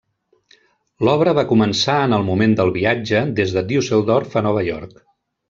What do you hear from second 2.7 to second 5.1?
viatge des de Düsseldorf a Nova York.